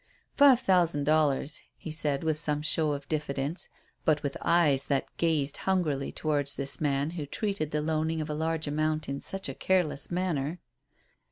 "Five 0.33 0.59
thousand 0.61 1.03
dollars," 1.03 1.61
he 1.77 1.91
said, 1.91 2.23
with 2.23 2.39
some 2.39 2.63
show 2.63 2.93
of 2.93 3.07
diffidence, 3.07 3.69
but 4.03 4.23
with 4.23 4.35
eyes 4.41 4.87
that 4.87 5.15
gazed 5.17 5.57
hungrily 5.57 6.11
towards 6.11 6.55
this 6.55 6.81
man 6.81 7.11
who 7.11 7.27
treated 7.27 7.69
the 7.69 7.83
loaning 7.83 8.19
of 8.19 8.27
a 8.27 8.33
large 8.33 8.65
amount 8.65 9.07
in 9.07 9.21
such 9.21 9.47
a 9.47 9.53
careless 9.53 10.09
manner. 10.09 10.57